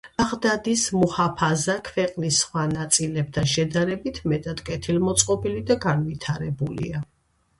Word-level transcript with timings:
ბაღდადის 0.19 0.83
მუჰაფაზა 0.99 1.73
ქვეყნის 1.89 2.39
სხვა 2.45 2.63
ნაწილებთან 2.71 3.51
შედარებით, 3.51 4.17
მეტად 4.33 4.65
კეთილმოწყობილი 4.71 5.61
და 5.73 5.77
განვითარებულია. 5.87 7.03